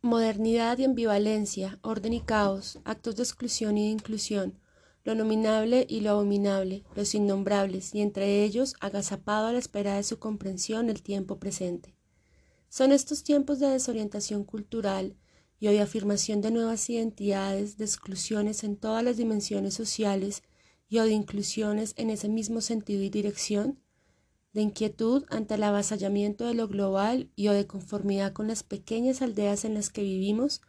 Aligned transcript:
Modernidad 0.00 0.78
y 0.78 0.84
ambivalencia, 0.84 1.80
orden 1.82 2.12
y 2.12 2.20
caos, 2.20 2.78
actos 2.84 3.16
de 3.16 3.24
exclusión 3.24 3.76
y 3.76 3.86
de 3.86 3.90
inclusión, 3.90 4.56
lo 5.02 5.16
nominable 5.16 5.86
y 5.88 6.02
lo 6.02 6.10
abominable, 6.10 6.84
los 6.94 7.16
innombrables, 7.16 7.96
y 7.96 8.00
entre 8.00 8.44
ellos, 8.44 8.76
agazapado 8.78 9.48
a 9.48 9.52
la 9.52 9.58
espera 9.58 9.96
de 9.96 10.04
su 10.04 10.20
comprensión, 10.20 10.88
el 10.88 11.02
tiempo 11.02 11.40
presente. 11.40 11.96
Son 12.68 12.92
estos 12.92 13.24
tiempos 13.24 13.58
de 13.58 13.66
desorientación 13.70 14.44
cultural 14.44 15.16
y 15.58 15.66
de 15.66 15.80
afirmación 15.80 16.42
de 16.42 16.52
nuevas 16.52 16.88
identidades, 16.88 17.76
de 17.76 17.84
exclusiones 17.84 18.62
en 18.62 18.76
todas 18.76 19.02
las 19.02 19.16
dimensiones 19.16 19.74
sociales 19.74 20.44
y 20.88 20.98
o 20.98 21.04
de 21.04 21.12
inclusiones 21.12 21.94
en 21.96 22.10
ese 22.10 22.28
mismo 22.28 22.60
sentido 22.60 23.02
y 23.02 23.10
dirección, 23.10 23.80
de 24.58 24.62
inquietud 24.62 25.24
ante 25.30 25.54
el 25.54 25.62
avasallamiento 25.62 26.44
de 26.44 26.54
lo 26.54 26.66
global 26.66 27.30
y 27.36 27.46
o 27.46 27.52
de 27.52 27.68
conformidad 27.68 28.32
con 28.32 28.48
las 28.48 28.64
pequeñas 28.64 29.22
aldeas 29.22 29.64
en 29.64 29.74
las 29.74 29.88
que 29.88 30.02
vivimos, 30.02 30.62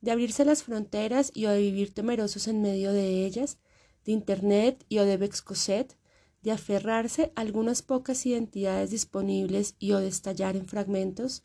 de 0.00 0.10
abrirse 0.10 0.46
las 0.46 0.62
fronteras 0.62 1.32
y 1.34 1.44
o 1.44 1.50
de 1.50 1.60
vivir 1.60 1.92
temerosos 1.92 2.48
en 2.48 2.62
medio 2.62 2.94
de 2.94 3.26
ellas, 3.26 3.58
de 4.06 4.12
Internet 4.12 4.86
y 4.88 5.00
o 5.00 5.04
de 5.04 5.18
Bexcoset, 5.18 5.98
de 6.40 6.50
aferrarse 6.50 7.30
a 7.36 7.42
algunas 7.42 7.82
pocas 7.82 8.24
identidades 8.24 8.90
disponibles 8.90 9.74
y 9.78 9.92
o 9.92 9.98
de 9.98 10.08
estallar 10.08 10.56
en 10.56 10.64
fragmentos, 10.64 11.42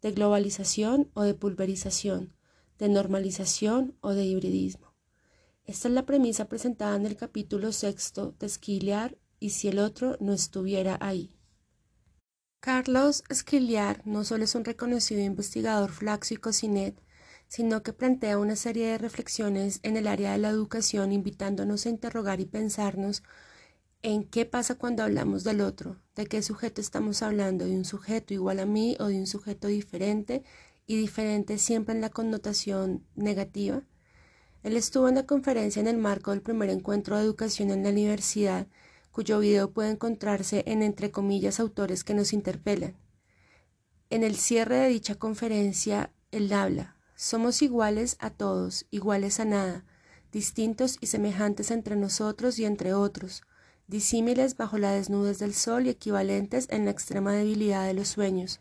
de 0.00 0.12
globalización 0.12 1.10
o 1.12 1.24
de 1.24 1.34
pulverización, 1.34 2.32
de 2.78 2.88
normalización 2.88 3.98
o 4.00 4.14
de 4.14 4.24
hibridismo. 4.24 4.94
Esta 5.66 5.88
es 5.88 5.94
la 5.94 6.06
premisa 6.06 6.48
presentada 6.48 6.96
en 6.96 7.04
el 7.04 7.18
capítulo 7.18 7.70
sexto 7.72 8.34
de 8.38 8.46
y 9.44 9.50
si 9.50 9.68
el 9.68 9.78
otro 9.78 10.16
no 10.20 10.32
estuviera 10.32 10.96
ahí. 11.02 11.36
Carlos 12.60 13.24
Esquiliar 13.28 14.00
no 14.06 14.24
solo 14.24 14.44
es 14.44 14.54
un 14.54 14.64
reconocido 14.64 15.20
investigador 15.20 15.90
flaxo 15.90 16.32
y 16.32 16.38
cocinet, 16.38 16.98
sino 17.46 17.82
que 17.82 17.92
plantea 17.92 18.38
una 18.38 18.56
serie 18.56 18.86
de 18.86 18.96
reflexiones 18.96 19.80
en 19.82 19.98
el 19.98 20.06
área 20.06 20.32
de 20.32 20.38
la 20.38 20.48
educación 20.48 21.12
invitándonos 21.12 21.84
a 21.84 21.90
interrogar 21.90 22.40
y 22.40 22.46
pensarnos 22.46 23.22
en 24.00 24.24
qué 24.24 24.46
pasa 24.46 24.76
cuando 24.76 25.02
hablamos 25.02 25.44
del 25.44 25.60
otro, 25.60 26.00
de 26.16 26.24
qué 26.24 26.40
sujeto 26.40 26.80
estamos 26.80 27.20
hablando, 27.20 27.66
de 27.66 27.76
un 27.76 27.84
sujeto 27.84 28.32
igual 28.32 28.60
a 28.60 28.64
mí 28.64 28.96
o 28.98 29.08
de 29.08 29.18
un 29.18 29.26
sujeto 29.26 29.68
diferente 29.68 30.42
y 30.86 30.96
diferente 30.96 31.58
siempre 31.58 31.94
en 31.94 32.00
la 32.00 32.08
connotación 32.08 33.04
negativa. 33.14 33.82
Él 34.62 34.78
estuvo 34.78 35.06
en 35.06 35.16
la 35.16 35.26
conferencia 35.26 35.80
en 35.80 35.88
el 35.88 35.98
marco 35.98 36.30
del 36.30 36.40
primer 36.40 36.70
encuentro 36.70 37.18
de 37.18 37.24
educación 37.24 37.70
en 37.70 37.82
la 37.82 37.90
universidad 37.90 38.68
cuyo 39.14 39.38
video 39.38 39.70
puede 39.70 39.90
encontrarse 39.90 40.64
en 40.66 40.82
entre 40.82 41.12
comillas 41.12 41.60
autores 41.60 42.02
que 42.02 42.14
nos 42.14 42.32
interpelan. 42.32 42.96
En 44.10 44.24
el 44.24 44.34
cierre 44.34 44.76
de 44.76 44.88
dicha 44.88 45.14
conferencia, 45.14 46.12
él 46.32 46.52
habla, 46.52 46.96
somos 47.14 47.62
iguales 47.62 48.16
a 48.18 48.30
todos, 48.30 48.86
iguales 48.90 49.38
a 49.38 49.44
nada, 49.44 49.84
distintos 50.32 50.98
y 51.00 51.06
semejantes 51.06 51.70
entre 51.70 51.94
nosotros 51.94 52.58
y 52.58 52.64
entre 52.64 52.92
otros, 52.92 53.42
disímiles 53.86 54.56
bajo 54.56 54.78
la 54.78 54.90
desnudez 54.90 55.38
del 55.38 55.54
sol 55.54 55.86
y 55.86 55.90
equivalentes 55.90 56.66
en 56.70 56.84
la 56.84 56.90
extrema 56.90 57.34
debilidad 57.34 57.86
de 57.86 57.94
los 57.94 58.08
sueños, 58.08 58.60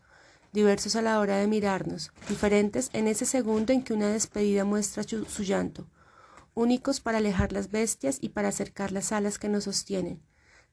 diversos 0.52 0.96
a 0.96 1.02
la 1.02 1.20
hora 1.20 1.38
de 1.38 1.48
mirarnos, 1.48 2.12
diferentes 2.30 2.92
en 2.94 3.08
ese 3.08 3.26
segundo 3.26 3.74
en 3.74 3.84
que 3.84 3.94
una 3.94 4.10
despedida 4.10 4.66
muestra 4.66 5.02
su, 5.02 5.26
llanto, 5.42 5.88
únicos 6.54 7.00
para 7.00 7.18
alejar 7.18 7.52
las 7.54 7.72
bestias 7.72 8.20
y 8.22 8.30
para 8.30 8.50
acercar 8.50 8.92
las 8.92 9.12
alas 9.12 9.40
que 9.40 9.50
nos 9.50 9.64
sostienen, 9.64 10.22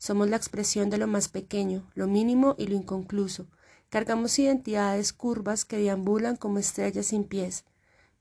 somos 0.01 0.31
la 0.31 0.37
expresión 0.37 0.89
de 0.89 0.97
lo 0.97 1.07
más 1.07 1.29
pequeño, 1.29 1.87
lo 1.95 2.07
mínimo 2.07 2.55
y 2.57 2.69
lo 2.69 2.75
inconcluso. 2.75 3.49
Cargamos 3.91 4.39
identidades 4.39 5.13
curvas 5.13 5.67
que 5.67 5.77
deambulan 5.77 6.37
como 6.37 6.59
estrellas 6.59 7.09
sin 7.09 7.25
pies. 7.25 7.67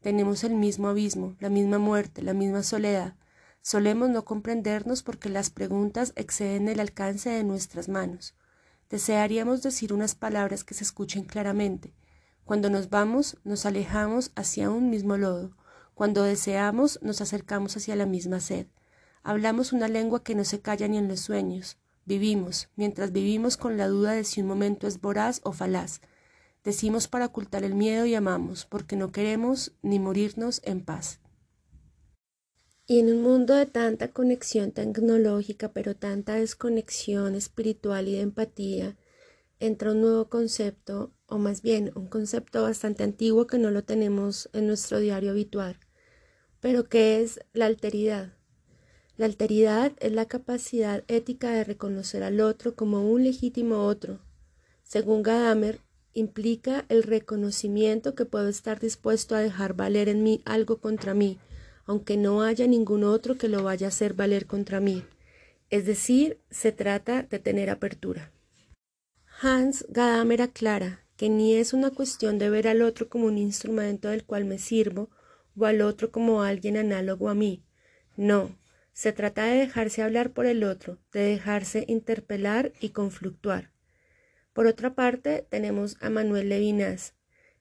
Tenemos 0.02 0.44
el 0.44 0.56
mismo 0.56 0.90
abismo, 0.90 1.38
la 1.40 1.48
misma 1.48 1.78
muerte, 1.78 2.22
la 2.22 2.34
misma 2.34 2.64
soledad. 2.64 3.16
Solemos 3.62 4.10
no 4.10 4.26
comprendernos 4.26 5.04
porque 5.04 5.30
las 5.30 5.52
preguntas 5.52 6.12
exceden 6.18 6.68
el 6.68 6.82
alcance 6.82 7.30
de 7.30 7.46
nuestras 7.46 7.88
manos. 7.88 8.36
Desearíamos 8.90 9.64
decir 9.64 9.94
unas 9.94 10.16
palabras 10.16 10.66
que 10.66 10.74
se 10.74 10.84
escuchen 10.84 11.24
claramente. 11.24 11.94
Cuando 12.44 12.70
nos 12.70 12.90
vamos, 12.90 13.38
nos 13.46 13.66
alejamos 13.66 14.34
hacia 14.36 14.70
un 14.70 14.90
mismo 14.90 15.16
lodo. 15.16 15.56
Cuando 15.94 16.24
deseamos, 16.24 17.00
nos 17.02 17.22
acercamos 17.22 17.78
hacia 17.78 17.96
la 17.96 18.06
misma 18.06 18.42
sed. 18.42 18.68
Hablamos 19.24 19.74
una 19.74 19.88
lengua 19.88 20.24
que 20.24 20.36
no 20.36 20.44
se 20.44 20.62
calla 20.62 20.88
ni 20.88 20.98
en 20.98 21.08
los 21.08 21.20
sueños. 21.20 21.78
Vivimos, 22.06 22.70
mientras 22.76 23.12
vivimos 23.12 23.58
con 23.58 23.78
la 23.78 23.88
duda 23.88 24.14
de 24.14 24.24
si 24.24 24.42
un 24.42 24.48
momento 24.48 24.88
es 24.88 25.00
voraz 25.00 25.42
o 25.44 25.52
falaz. 25.52 26.02
Decimos 26.64 27.08
para 27.08 27.28
ocultar 27.28 27.64
el 27.64 27.76
miedo 27.76 28.06
y 28.06 28.16
amamos, 28.16 28.66
porque 28.66 28.96
no 28.96 29.12
queremos 29.12 29.74
ni 29.82 30.00
morirnos 30.00 30.62
en 30.64 30.84
paz. 30.84 31.20
Y 32.88 33.00
en 33.00 33.14
un 33.14 33.22
mundo 33.22 33.54
de 33.54 33.68
tanta 33.68 34.08
conexión 34.12 34.72
tecnológica, 34.72 35.72
pero 35.72 35.96
tanta 35.96 36.34
desconexión 36.34 37.36
espiritual 37.36 38.08
y 38.08 38.14
de 38.14 38.22
empatía, 38.22 38.98
entra 39.60 39.92
un 39.92 40.02
nuevo 40.02 40.30
concepto, 40.30 41.14
o 41.28 41.38
más 41.38 41.62
bien 41.62 41.92
un 41.94 42.08
concepto 42.08 42.64
bastante 42.64 43.04
antiguo 43.04 43.46
que 43.46 43.60
no 43.60 43.70
lo 43.70 43.84
tenemos 43.84 44.50
en 44.54 44.66
nuestro 44.66 45.00
diario 45.00 45.30
habitual, 45.30 45.80
pero 46.60 46.86
que 46.86 47.22
es 47.22 47.40
la 47.54 47.68
alteridad. 47.68 48.39
La 49.20 49.26
alteridad 49.26 49.92
es 50.00 50.14
la 50.14 50.28
capacidad 50.28 51.04
ética 51.10 51.52
de 51.52 51.66
reconocer 51.66 52.24
al 52.24 52.40
otro 52.40 52.76
como 52.76 53.02
un 53.12 53.26
legítimo 53.26 53.84
otro. 53.84 54.22
Según 54.84 55.24
Gadamer, 55.24 55.82
implica 56.14 56.86
el 56.88 57.04
reconocimiento 57.04 58.16
que 58.16 58.24
puedo 58.24 58.48
estar 58.48 58.80
dispuesto 58.80 59.36
a 59.36 59.40
dejar 59.40 59.74
valer 59.74 60.08
en 60.08 60.24
mí 60.24 60.42
algo 60.46 60.78
contra 60.78 61.14
mí, 61.14 61.38
aunque 61.84 62.16
no 62.16 62.44
haya 62.44 62.66
ningún 62.66 63.04
otro 63.04 63.38
que 63.38 63.50
lo 63.50 63.62
vaya 63.62 63.88
a 63.88 63.90
hacer 63.90 64.14
valer 64.14 64.46
contra 64.46 64.80
mí. 64.80 65.04
Es 65.70 65.86
decir, 65.86 66.40
se 66.50 66.72
trata 66.72 67.24
de 67.24 67.40
tener 67.40 67.70
apertura. 67.70 68.32
Hans 69.42 69.86
Gadamer 69.90 70.44
aclara 70.44 71.06
que 71.18 71.28
ni 71.28 71.56
es 71.56 71.74
una 71.74 71.92
cuestión 71.92 72.40
de 72.40 72.50
ver 72.50 72.70
al 72.70 72.82
otro 72.82 73.10
como 73.10 73.26
un 73.26 73.38
instrumento 73.38 74.08
del 74.08 74.24
cual 74.24 74.46
me 74.46 74.60
sirvo 74.60 75.10
o 75.58 75.66
al 75.66 75.82
otro 75.82 76.10
como 76.10 76.42
alguien 76.42 76.78
análogo 76.78 77.28
a 77.28 77.36
mí. 77.36 77.66
No, 78.16 78.58
se 79.00 79.14
trata 79.14 79.46
de 79.46 79.60
dejarse 79.60 80.02
hablar 80.02 80.34
por 80.34 80.46
el 80.46 80.62
otro, 80.66 81.00
de 81.14 81.22
dejarse 81.22 81.86
interpelar 81.88 82.74
y 82.82 82.90
confluctuar. 82.90 83.72
Por 84.52 84.68
otra 84.68 84.94
parte, 84.94 85.48
tenemos 85.50 85.96
a 86.02 86.10
Manuel 86.10 86.50
Levinas. 86.50 87.14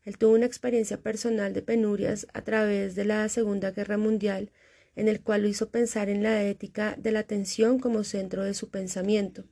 Él 0.02 0.18
tuvo 0.18 0.34
una 0.34 0.46
experiencia 0.46 1.00
personal 1.00 1.52
de 1.52 1.62
penurias 1.62 2.26
a 2.32 2.42
través 2.42 2.96
de 2.96 3.04
la 3.04 3.28
Segunda 3.28 3.70
Guerra 3.70 3.98
Mundial, 3.98 4.50
en 4.96 5.06
el 5.06 5.20
cual 5.20 5.42
lo 5.42 5.48
hizo 5.48 5.70
pensar 5.70 6.08
en 6.08 6.24
la 6.24 6.42
ética 6.42 6.96
de 6.98 7.12
la 7.12 7.20
atención 7.20 7.78
como 7.78 8.02
centro 8.02 8.42
de 8.42 8.54
su 8.54 8.68
pensamiento. 8.70 9.44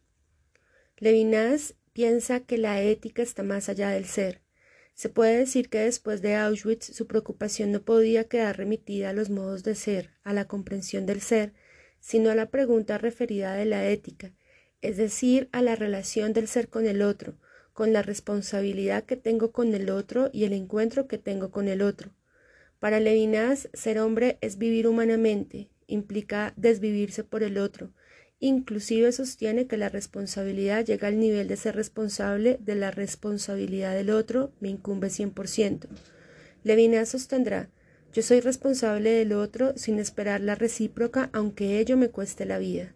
Levinas 0.97 1.77
piensa 1.93 2.41
que 2.41 2.59
la 2.59 2.83
ética 2.83 3.23
está 3.23 3.45
más 3.45 3.69
allá 3.69 3.91
del 3.91 4.07
ser. 4.07 4.43
Se 4.95 5.09
puede 5.09 5.39
decir 5.39 5.69
que 5.69 5.79
después 5.79 6.21
de 6.21 6.35
Auschwitz 6.35 6.93
su 6.93 7.07
preocupación 7.07 7.71
no 7.71 7.83
podía 7.83 8.25
quedar 8.25 8.57
remitida 8.57 9.11
a 9.11 9.13
los 9.13 9.31
modos 9.31 9.63
de 9.63 9.77
ser, 9.77 10.11
a 10.25 10.33
la 10.33 10.47
comprensión 10.49 11.07
del 11.07 11.21
ser, 11.21 11.53
sino 12.07 12.31
a 12.31 12.37
la 12.37 12.51
pregunta 12.51 12.99
referida 12.99 13.55
de 13.57 13.65
la 13.65 13.89
ética, 13.89 14.33
es 14.81 14.97
decir, 14.97 15.49
a 15.51 15.61
la 15.61 15.75
relación 15.75 16.33
del 16.33 16.47
ser 16.47 16.69
con 16.69 16.87
el 16.87 17.03
otro, 17.03 17.35
con 17.73 17.93
la 17.93 18.03
responsabilidad 18.03 19.03
que 19.03 19.17
tengo 19.17 19.51
con 19.51 19.75
el 19.75 19.91
otro 19.91 20.31
y 20.33 20.45
el 20.45 20.53
encuentro 20.53 21.09
que 21.09 21.19
tengo 21.19 21.51
con 21.51 21.67
el 21.67 21.83
otro. 21.83 22.13
Para 22.79 23.01
Levinas, 23.01 23.69
ser 23.73 23.99
hombre 23.99 24.39
es 24.41 24.57
vivir 24.57 24.87
humanamente, 24.87 25.69
implica 25.89 26.55
desvivirse 26.57 27.25
por 27.25 27.43
el 27.43 27.59
otro, 27.59 27.91
inclusive 28.39 29.11
sostiene 29.11 29.67
que 29.67 29.77
la 29.77 29.89
responsabilidad 29.89 30.85
llega 30.85 31.09
al 31.09 31.19
nivel 31.19 31.49
de 31.49 31.57
ser 31.57 31.75
responsable 31.75 32.57
de 32.61 32.77
la 32.77 32.93
responsabilidad 32.93 33.97
del 33.97 34.11
otro, 34.11 34.53
me 34.61 34.69
incumbe 34.69 35.11
cien 35.11 35.33
por 35.33 35.49
ciento. 35.49 35.89
Levinas 36.63 37.09
sostendrá 37.09 37.69
yo 38.13 38.23
soy 38.23 38.41
responsable 38.41 39.11
del 39.11 39.33
otro 39.33 39.73
sin 39.77 39.99
esperar 39.99 40.41
la 40.41 40.55
recíproca, 40.55 41.31
aunque 41.33 41.79
ello 41.79 41.97
me 41.97 42.09
cueste 42.09 42.47
la 42.47 42.59
vida. 42.59 42.95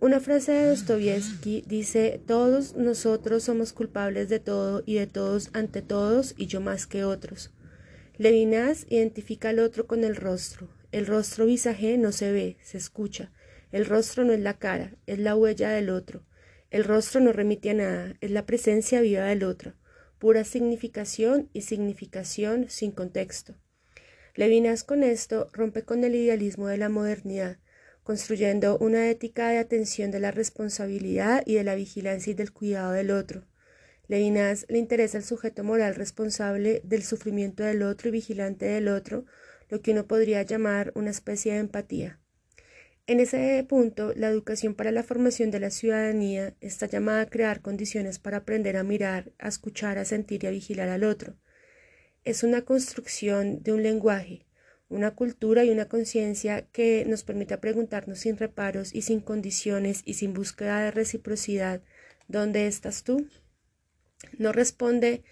Una 0.00 0.18
frase 0.18 0.52
de 0.52 0.66
Dostoyevsky 0.68 1.62
dice, 1.66 2.22
todos 2.26 2.74
nosotros 2.74 3.42
somos 3.42 3.74
culpables 3.74 4.30
de 4.30 4.38
todo 4.38 4.82
y 4.86 4.94
de 4.94 5.06
todos 5.06 5.50
ante 5.52 5.82
todos 5.82 6.34
y 6.38 6.46
yo 6.46 6.62
más 6.62 6.86
que 6.86 7.04
otros. 7.04 7.52
Levinas 8.16 8.86
identifica 8.88 9.50
al 9.50 9.58
otro 9.58 9.86
con 9.86 10.04
el 10.04 10.16
rostro. 10.16 10.68
El 10.90 11.06
rostro 11.06 11.44
visaje 11.44 11.98
no 11.98 12.12
se 12.12 12.32
ve, 12.32 12.56
se 12.62 12.78
escucha. 12.78 13.30
El 13.72 13.84
rostro 13.84 14.24
no 14.24 14.32
es 14.32 14.40
la 14.40 14.58
cara, 14.58 14.96
es 15.06 15.18
la 15.18 15.36
huella 15.36 15.68
del 15.68 15.90
otro. 15.90 16.24
El 16.70 16.84
rostro 16.84 17.20
no 17.20 17.32
remite 17.32 17.70
a 17.70 17.74
nada, 17.74 18.14
es 18.22 18.30
la 18.30 18.46
presencia 18.46 19.02
viva 19.02 19.24
del 19.24 19.44
otro. 19.44 19.74
Pura 20.18 20.44
significación 20.44 21.50
y 21.52 21.60
significación 21.60 22.70
sin 22.70 22.92
contexto. 22.92 23.54
Levinas 24.34 24.84
con 24.84 25.02
esto 25.02 25.48
rompe 25.52 25.82
con 25.82 26.04
el 26.04 26.14
idealismo 26.14 26.68
de 26.68 26.78
la 26.78 26.88
modernidad, 26.88 27.58
construyendo 28.02 28.78
una 28.78 29.08
ética 29.10 29.48
de 29.48 29.58
atención 29.58 30.10
de 30.10 30.20
la 30.20 30.30
responsabilidad 30.30 31.42
y 31.46 31.54
de 31.54 31.64
la 31.64 31.74
vigilancia 31.74 32.30
y 32.30 32.34
del 32.34 32.52
cuidado 32.52 32.92
del 32.92 33.10
otro. 33.10 33.44
Levinas 34.08 34.66
le 34.68 34.78
interesa 34.78 35.18
el 35.18 35.24
sujeto 35.24 35.62
moral 35.62 35.94
responsable 35.94 36.80
del 36.84 37.02
sufrimiento 37.02 37.62
del 37.62 37.82
otro 37.82 38.08
y 38.08 38.12
vigilante 38.12 38.66
del 38.66 38.88
otro, 38.88 39.24
lo 39.68 39.82
que 39.82 39.92
uno 39.92 40.06
podría 40.06 40.42
llamar 40.42 40.92
una 40.94 41.10
especie 41.10 41.52
de 41.52 41.60
empatía. 41.60 42.18
En 43.06 43.18
ese 43.18 43.64
punto, 43.68 44.12
la 44.14 44.28
educación 44.28 44.74
para 44.74 44.92
la 44.92 45.02
formación 45.02 45.50
de 45.50 45.60
la 45.60 45.70
ciudadanía 45.70 46.54
está 46.60 46.86
llamada 46.86 47.22
a 47.22 47.26
crear 47.26 47.60
condiciones 47.60 48.18
para 48.18 48.38
aprender 48.38 48.76
a 48.76 48.84
mirar, 48.84 49.32
a 49.38 49.48
escuchar, 49.48 49.98
a 49.98 50.04
sentir 50.04 50.44
y 50.44 50.46
a 50.46 50.50
vigilar 50.50 50.88
al 50.88 51.04
otro. 51.04 51.36
Es 52.22 52.42
una 52.42 52.62
construcción 52.62 53.62
de 53.62 53.72
un 53.72 53.82
lenguaje, 53.82 54.44
una 54.90 55.12
cultura 55.12 55.64
y 55.64 55.70
una 55.70 55.86
conciencia 55.86 56.66
que 56.70 57.06
nos 57.06 57.24
permita 57.24 57.62
preguntarnos 57.62 58.18
sin 58.18 58.36
reparos 58.36 58.94
y 58.94 59.02
sin 59.02 59.20
condiciones 59.20 60.02
y 60.04 60.14
sin 60.14 60.34
búsqueda 60.34 60.82
de 60.82 60.90
reciprocidad, 60.90 61.80
¿dónde 62.28 62.66
estás 62.66 63.04
tú? 63.04 63.26
No 64.36 64.52
responde 64.52 65.22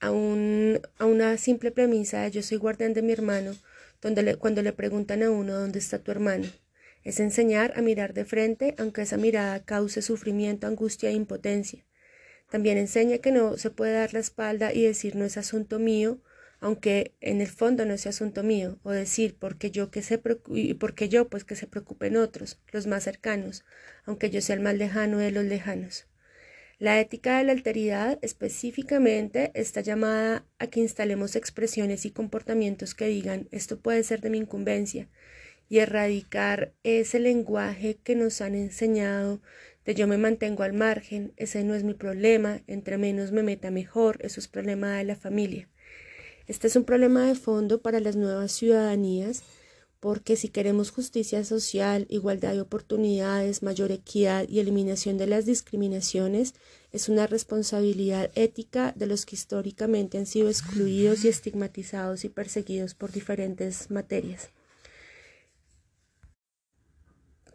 a, 0.00 0.10
un, 0.10 0.80
a 0.98 1.06
una 1.06 1.36
simple 1.36 1.70
premisa 1.70 2.22
de 2.22 2.32
yo 2.32 2.42
soy 2.42 2.58
guardián 2.58 2.92
de 2.92 3.02
mi 3.02 3.12
hermano, 3.12 3.54
donde 4.00 4.34
cuando 4.34 4.62
le 4.62 4.72
preguntan 4.72 5.22
a 5.22 5.30
uno 5.30 5.54
dónde 5.54 5.78
está 5.78 6.00
tu 6.00 6.10
hermano. 6.10 6.48
Es 7.04 7.20
enseñar 7.20 7.72
a 7.76 7.82
mirar 7.82 8.14
de 8.14 8.24
frente, 8.24 8.74
aunque 8.78 9.02
esa 9.02 9.16
mirada 9.16 9.64
cause 9.64 10.02
sufrimiento, 10.02 10.66
angustia 10.66 11.10
e 11.10 11.12
impotencia. 11.12 11.84
También 12.50 12.78
enseña 12.78 13.18
que 13.18 13.30
no 13.30 13.56
se 13.58 13.70
puede 13.70 13.92
dar 13.92 14.12
la 14.12 14.20
espalda 14.20 14.72
y 14.72 14.82
decir 14.82 15.14
no 15.14 15.24
es 15.24 15.36
asunto 15.36 15.78
mío, 15.78 16.20
aunque 16.62 17.12
en 17.20 17.40
el 17.40 17.48
fondo 17.48 17.84
no 17.84 17.98
sea 17.98 18.10
asunto 18.10 18.44
mío, 18.44 18.78
o 18.84 18.92
decir 18.92 19.36
porque 19.36 19.72
yo 19.72 19.90
que 19.90 20.00
se 20.00 20.18
porque 20.18 21.08
yo 21.08 21.28
pues 21.28 21.42
que 21.44 21.56
se 21.56 21.66
preocupen 21.66 22.16
otros, 22.16 22.60
los 22.70 22.86
más 22.86 23.02
cercanos, 23.02 23.64
aunque 24.04 24.30
yo 24.30 24.40
sea 24.40 24.54
el 24.54 24.62
más 24.62 24.76
lejano 24.76 25.18
de 25.18 25.32
los 25.32 25.44
lejanos. 25.44 26.06
La 26.78 27.00
ética 27.00 27.38
de 27.38 27.44
la 27.44 27.52
alteridad 27.52 28.18
específicamente 28.22 29.50
está 29.54 29.80
llamada 29.80 30.46
a 30.60 30.68
que 30.68 30.78
instalemos 30.78 31.34
expresiones 31.34 32.06
y 32.06 32.12
comportamientos 32.12 32.94
que 32.94 33.08
digan 33.08 33.48
esto 33.50 33.80
puede 33.80 34.04
ser 34.04 34.20
de 34.20 34.30
mi 34.30 34.38
incumbencia 34.38 35.08
y 35.68 35.80
erradicar 35.80 36.74
ese 36.84 37.18
lenguaje 37.18 37.98
que 38.04 38.14
nos 38.14 38.40
han 38.40 38.54
enseñado 38.54 39.42
de 39.84 39.96
yo 39.96 40.06
me 40.06 40.16
mantengo 40.16 40.62
al 40.62 40.74
margen, 40.74 41.32
ese 41.36 41.64
no 41.64 41.74
es 41.74 41.82
mi 41.82 41.94
problema, 41.94 42.62
entre 42.68 42.98
menos 42.98 43.32
me 43.32 43.42
meta 43.42 43.72
mejor, 43.72 44.18
eso 44.22 44.38
es 44.38 44.46
problema 44.46 44.96
de 44.96 45.04
la 45.04 45.16
familia. 45.16 45.68
Este 46.46 46.66
es 46.66 46.76
un 46.76 46.84
problema 46.84 47.26
de 47.26 47.34
fondo 47.34 47.80
para 47.80 48.00
las 48.00 48.16
nuevas 48.16 48.52
ciudadanías 48.52 49.42
porque 50.02 50.34
si 50.34 50.48
queremos 50.48 50.90
justicia 50.90 51.44
social, 51.44 52.06
igualdad 52.08 52.54
de 52.54 52.60
oportunidades, 52.60 53.62
mayor 53.62 53.92
equidad 53.92 54.48
y 54.48 54.58
eliminación 54.58 55.16
de 55.16 55.28
las 55.28 55.46
discriminaciones, 55.46 56.54
es 56.90 57.08
una 57.08 57.28
responsabilidad 57.28 58.28
ética 58.34 58.92
de 58.96 59.06
los 59.06 59.24
que 59.24 59.36
históricamente 59.36 60.18
han 60.18 60.26
sido 60.26 60.48
excluidos 60.48 61.24
y 61.24 61.28
estigmatizados 61.28 62.24
y 62.24 62.30
perseguidos 62.30 62.94
por 62.94 63.12
diferentes 63.12 63.92
materias. 63.92 64.48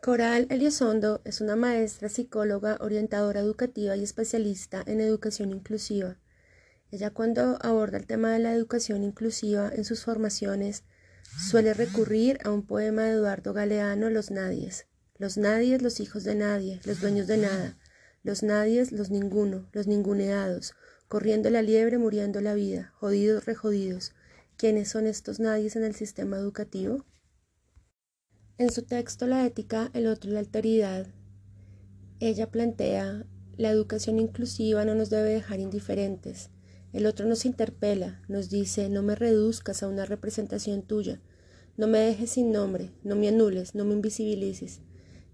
Coral 0.02 0.48
Eliosondo 0.50 1.20
es 1.26 1.42
una 1.42 1.58
maestra 1.58 2.08
psicóloga, 2.08 2.78
orientadora 2.80 3.42
educativa 3.42 3.98
y 3.98 4.04
especialista 4.04 4.82
en 4.88 5.02
educación 5.02 5.52
inclusiva. 5.52 6.16
Ella 6.92 7.10
cuando 7.10 7.58
aborda 7.62 7.98
el 7.98 8.08
tema 8.08 8.32
de 8.32 8.40
la 8.40 8.54
educación 8.54 9.04
inclusiva 9.04 9.72
en 9.74 9.84
sus 9.84 10.04
formaciones 10.04 10.84
suele 11.50 11.74
recurrir 11.74 12.40
a 12.44 12.52
un 12.52 12.66
poema 12.66 13.04
de 13.04 13.14
Eduardo 13.14 13.54
Galeano, 13.54 14.10
Los 14.10 14.32
Nadies. 14.32 14.88
Los 15.20 15.38
nadies, 15.38 15.82
los 15.82 16.00
hijos 16.00 16.24
de 16.24 16.36
nadie, 16.36 16.80
los 16.86 17.02
dueños 17.02 17.26
de 17.28 17.38
nada. 17.38 17.78
Los 18.24 18.44
nadies, 18.44 18.92
los 18.92 19.10
ninguno, 19.10 19.68
los 19.74 19.88
ninguneados, 19.88 20.74
corriendo 21.08 21.50
la 21.50 21.64
liebre, 21.64 21.98
muriendo 21.98 22.40
la 22.40 22.54
vida, 22.54 22.94
jodidos, 23.00 23.46
rejodidos. 23.46 24.14
¿Quiénes 24.58 24.90
son 24.90 25.08
estos 25.08 25.40
nadies 25.40 25.76
en 25.76 25.84
el 25.84 25.96
sistema 25.96 26.38
educativo? 26.38 27.06
En 28.60 28.72
su 28.72 28.84
texto 28.84 29.28
La 29.28 29.46
ética, 29.46 29.90
el 29.94 30.08
otro 30.08 30.32
la 30.32 30.40
alteridad, 30.40 31.08
ella 32.20 32.50
plantea, 32.50 33.28
la 33.58 33.70
educación 33.70 34.18
inclusiva 34.18 34.86
no 34.86 34.96
nos 34.96 35.12
debe 35.12 35.30
dejar 35.30 35.60
indiferentes, 35.60 36.50
el 36.98 37.06
otro 37.06 37.28
nos 37.28 37.46
interpela, 37.46 38.24
nos 38.28 38.50
dice, 38.50 38.90
no 38.90 39.04
me 39.04 39.14
reduzcas 39.14 39.84
a 39.84 39.88
una 39.88 40.06
representación 40.06 40.82
tuya, 40.82 41.22
no 41.78 41.86
me 41.86 42.00
dejes 42.00 42.32
sin 42.32 42.52
nombre, 42.52 42.92
no 43.04 43.16
me 43.16 43.28
anules, 43.28 43.76
no 43.76 43.86
me 43.86 43.94
invisibilices. 43.94 44.82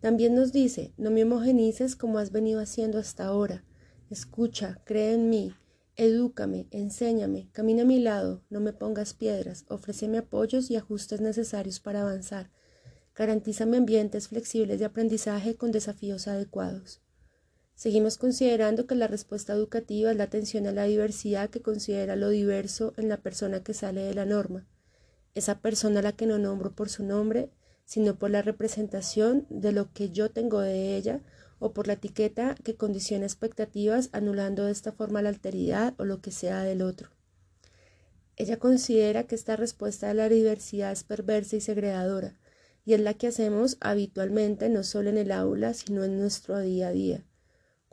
También 0.02 0.36
nos 0.36 0.52
dice, 0.52 0.94
no 0.98 1.10
me 1.10 1.24
homogenices 1.24 1.96
como 1.96 2.20
has 2.20 2.34
venido 2.34 2.60
haciendo 2.60 3.00
hasta 3.00 3.26
ahora. 3.26 3.64
Escucha, 4.10 4.82
cree 4.84 5.14
en 5.14 5.30
mí, 5.30 5.54
edúcame, 5.96 6.68
enséñame, 6.72 7.48
camina 7.54 7.84
a 7.84 7.86
mi 7.86 8.00
lado, 8.00 8.44
no 8.50 8.60
me 8.60 8.74
pongas 8.74 9.14
piedras, 9.14 9.64
ofréceme 9.70 10.18
apoyos 10.18 10.70
y 10.70 10.76
ajustes 10.76 11.22
necesarios 11.22 11.80
para 11.80 12.02
avanzar. 12.02 12.52
Garantízame 13.16 13.78
ambientes 13.78 14.28
flexibles 14.28 14.80
de 14.80 14.86
aprendizaje 14.86 15.56
con 15.56 15.72
desafíos 15.72 16.28
adecuados. 16.28 17.02
Seguimos 17.76 18.18
considerando 18.18 18.86
que 18.86 18.94
la 18.96 19.08
respuesta 19.08 19.54
educativa 19.54 20.12
es 20.12 20.18
la 20.18 20.26
atención 20.26 20.68
a 20.68 20.72
la 20.72 20.84
diversidad 20.84 21.50
que 21.50 21.62
considera 21.62 22.16
lo 22.16 22.30
diverso 22.30 22.94
en 22.98 23.10
la 23.10 23.18
persona 23.18 23.64
que 23.64 23.74
sale 23.74 24.02
de 24.02 24.14
la 24.14 24.26
norma, 24.26 24.68
esa 25.34 25.60
persona 25.60 26.00
a 26.00 26.04
la 26.04 26.12
que 26.12 26.28
no 26.28 26.38
nombro 26.38 26.72
por 26.76 26.90
su 26.90 27.04
nombre, 27.04 27.50
sino 27.86 28.16
por 28.16 28.30
la 28.30 28.44
representación 28.44 29.48
de 29.50 29.72
lo 29.72 29.92
que 29.92 30.12
yo 30.12 30.30
tengo 30.30 30.62
de 30.62 30.96
ella 30.96 31.22
o 31.58 31.74
por 31.74 31.88
la 31.88 31.94
etiqueta 31.94 32.56
que 32.64 32.76
condiciona 32.76 33.26
expectativas 33.26 34.10
anulando 34.12 34.66
de 34.66 34.72
esta 34.72 34.92
forma 34.92 35.24
la 35.24 35.30
alteridad 35.30 35.96
o 35.98 36.06
lo 36.06 36.22
que 36.22 36.32
sea 36.32 36.64
del 36.64 36.84
otro. 36.84 37.10
Ella 38.36 38.58
considera 38.58 39.24
que 39.24 39.36
esta 39.36 39.56
respuesta 39.56 40.12
a 40.12 40.14
la 40.14 40.30
diversidad 40.30 40.92
es 40.92 41.04
perversa 41.04 41.56
y 41.56 41.62
segregadora, 41.62 42.38
y 42.86 42.94
es 42.94 43.00
la 43.00 43.16
que 43.16 43.28
hacemos 43.28 43.78
habitualmente 43.80 44.70
no 44.70 44.84
solo 44.84 45.10
en 45.10 45.18
el 45.18 45.32
aula, 45.32 45.74
sino 45.74 46.04
en 46.04 46.20
nuestro 46.20 46.60
día 46.60 46.90
a 46.90 46.92
día 46.92 47.26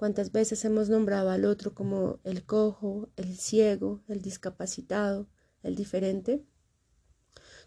cuántas 0.01 0.33
veces 0.33 0.65
hemos 0.65 0.89
nombrado 0.89 1.29
al 1.29 1.45
otro 1.45 1.75
como 1.75 2.21
el 2.25 2.47
cojo, 2.47 3.11
el 3.17 3.37
ciego, 3.37 4.03
el 4.09 4.23
discapacitado, 4.23 5.29
el 5.63 5.77
diferente. 5.77 6.43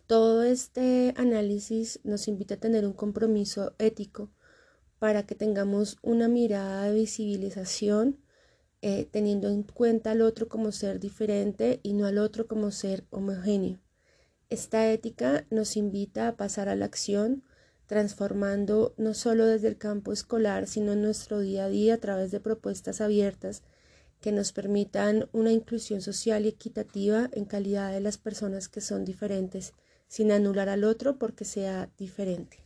Todo 0.07 0.41
este 0.41 1.13
análisis 1.15 1.99
nos 2.03 2.27
invita 2.27 2.55
a 2.55 2.59
tener 2.59 2.87
un 2.87 2.93
compromiso 2.93 3.75
ético 3.77 4.31
para 4.97 5.27
que 5.27 5.35
tengamos 5.35 5.99
una 6.01 6.27
mirada 6.27 6.85
de 6.85 6.95
visibilización 6.95 8.17
eh, 8.81 9.07
teniendo 9.11 9.47
en 9.49 9.61
cuenta 9.61 10.09
al 10.09 10.23
otro 10.23 10.49
como 10.49 10.71
ser 10.71 10.99
diferente 10.99 11.81
y 11.83 11.93
no 11.93 12.07
al 12.07 12.17
otro 12.17 12.47
como 12.47 12.71
ser 12.71 13.05
homogéneo. 13.11 13.79
Esta 14.49 14.91
ética 14.91 15.45
nos 15.51 15.77
invita 15.77 16.29
a 16.29 16.35
pasar 16.35 16.67
a 16.67 16.75
la 16.75 16.85
acción 16.85 17.43
transformando 17.87 18.93
no 18.97 19.13
solo 19.13 19.45
desde 19.45 19.67
el 19.67 19.77
campo 19.77 20.11
escolar, 20.11 20.67
sino 20.67 20.93
en 20.93 21.01
nuestro 21.01 21.39
día 21.39 21.65
a 21.65 21.69
día 21.69 21.95
a 21.95 21.97
través 21.97 22.31
de 22.31 22.39
propuestas 22.39 23.01
abiertas 23.01 23.63
que 24.21 24.31
nos 24.31 24.53
permitan 24.53 25.27
una 25.33 25.51
inclusión 25.51 26.01
social 26.01 26.45
y 26.45 26.49
equitativa 26.49 27.29
en 27.33 27.45
calidad 27.45 27.91
de 27.91 27.99
las 27.99 28.17
personas 28.17 28.69
que 28.69 28.79
son 28.79 29.03
diferentes, 29.03 29.73
sin 30.07 30.31
anular 30.31 30.69
al 30.69 30.85
otro 30.85 31.19
porque 31.19 31.43
sea 31.43 31.89
diferente. 31.97 32.62